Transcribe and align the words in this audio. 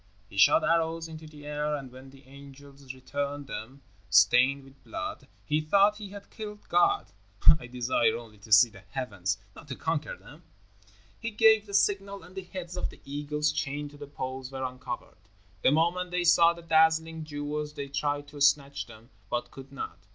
He 0.31 0.35
shot 0.37 0.63
arrows 0.63 1.07
into 1.07 1.27
the 1.27 1.45
air, 1.45 1.75
and 1.75 1.91
when 1.91 2.09
the 2.09 2.23
angels 2.23 2.91
returned 2.91 3.45
them 3.45 3.83
stained 4.09 4.63
with 4.63 4.83
blood, 4.83 5.27
he 5.45 5.61
thought 5.61 5.97
he 5.97 6.09
had 6.09 6.31
killed 6.31 6.67
God. 6.69 7.11
I 7.59 7.67
desire 7.67 8.17
only 8.17 8.39
to 8.39 8.51
see 8.51 8.69
the 8.71 8.79
heavens, 8.79 9.37
not 9.55 9.67
to 9.67 9.75
conquer 9.75 10.17
them." 10.17 10.41
He 11.19 11.29
gave 11.29 11.67
the 11.67 11.75
signal, 11.75 12.23
and 12.23 12.33
the 12.33 12.41
heads 12.41 12.75
of 12.75 12.89
the 12.89 12.99
eagles 13.05 13.51
chained 13.51 13.91
to 13.91 13.97
the 13.97 14.07
poles 14.07 14.51
were 14.51 14.63
uncovered. 14.63 15.17
The 15.61 15.69
moment 15.71 16.09
they 16.09 16.23
saw 16.23 16.53
the 16.53 16.63
dazzling 16.63 17.23
jewels 17.23 17.73
they 17.75 17.87
tried 17.87 18.27
to 18.29 18.41
snatch 18.41 18.87
them, 18.87 19.11
but 19.29 19.51
could 19.51 19.71
not. 19.71 19.99